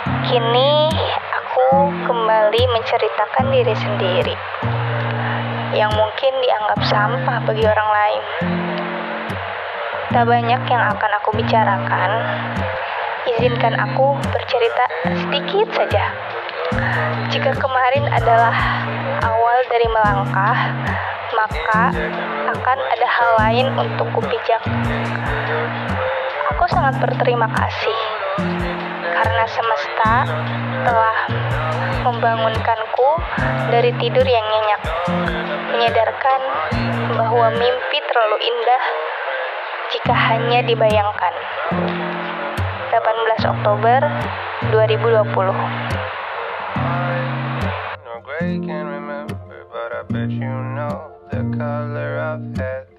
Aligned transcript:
Kini 0.00 0.88
aku 1.36 1.92
kembali 2.08 2.62
menceritakan 2.72 3.52
diri 3.52 3.74
sendiri 3.76 4.36
yang 5.76 5.92
mungkin 5.92 6.32
dianggap 6.40 6.80
sampah 6.88 7.38
bagi 7.44 7.68
orang 7.68 7.90
lain. 7.92 8.22
Tak 10.08 10.24
banyak 10.24 10.62
yang 10.72 10.82
akan 10.96 11.10
aku 11.20 11.30
bicarakan. 11.36 12.10
Izinkan 13.28 13.76
aku 13.76 14.16
bercerita 14.32 14.84
sedikit 15.04 15.68
saja. 15.76 16.16
Jika 17.28 17.52
kemarin 17.60 18.08
adalah 18.08 18.56
awal 19.20 19.58
dari 19.68 19.84
melangkah, 19.84 20.58
maka 21.36 21.92
akan 22.56 22.78
ada 22.96 23.06
hal 23.06 23.30
lain 23.36 23.66
untuk 23.76 24.08
kupijak. 24.16 24.64
Aku 26.56 26.64
sangat 26.72 26.96
berterima 27.04 27.52
kasih 27.52 27.98
karena 29.20 29.44
semesta 29.48 29.79
telah 30.84 31.16
membangunkanku 32.04 33.10
dari 33.70 33.92
tidur 34.00 34.24
yang 34.24 34.46
nyenyak, 34.48 34.82
menyadarkan 35.72 36.40
bahwa 37.14 37.52
mimpi 37.54 37.98
terlalu 38.08 38.38
indah 38.40 38.82
jika 39.92 40.14
hanya 40.14 40.62
dibayangkan. 40.64 41.34
18 42.90 43.54
Oktober 43.54 44.00
2020 44.74 45.30
No 48.02 48.18
remember, 48.66 49.66
but 49.70 49.90
I 49.94 50.02
bet 50.10 50.30
you 50.30 50.54
know 50.74 51.14
the 51.30 51.42
color 51.56 52.18
of 52.18 52.40
heaven. 52.58 52.89